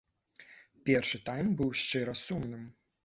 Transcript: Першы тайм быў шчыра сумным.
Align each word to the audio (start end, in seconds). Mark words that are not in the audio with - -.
Першы 0.87 1.21
тайм 1.27 1.53
быў 1.59 1.69
шчыра 1.81 2.17
сумным. 2.25 2.65